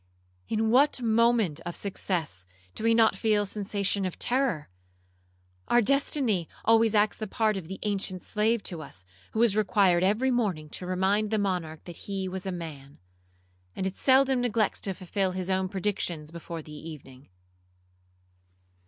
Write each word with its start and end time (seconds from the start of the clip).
in 0.47 0.71
what 0.71 0.99
moment 0.99 1.59
of 1.63 1.75
success 1.75 2.47
do 2.73 2.83
we 2.83 2.91
not 2.95 3.15
feel 3.15 3.43
a 3.43 3.45
sensation 3.45 4.03
of 4.03 4.17
terror? 4.17 4.67
Our 5.67 5.79
destiny 5.83 6.49
always 6.65 6.95
acts 6.95 7.17
the 7.17 7.27
part 7.27 7.55
of 7.55 7.67
the 7.67 7.77
ancient 7.83 8.23
slave 8.23 8.63
to 8.63 8.81
us, 8.81 9.05
who 9.33 9.37
was 9.39 9.55
required 9.55 10.03
every 10.03 10.31
morning 10.31 10.69
to 10.69 10.87
remind 10.87 11.29
the 11.29 11.37
monarch 11.37 11.83
that 11.83 11.97
he 11.97 12.27
was 12.27 12.47
a 12.47 12.51
man; 12.51 12.97
and 13.75 13.85
it 13.85 13.95
seldom 13.95 14.41
neglects 14.41 14.81
to 14.81 14.95
fulfil 14.95 15.33
its 15.33 15.49
own 15.51 15.69
predictions 15.69 16.31
before 16.31 16.63
the 16.63 16.71
evening. 16.73 17.29